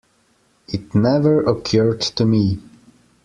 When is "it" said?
0.67-0.95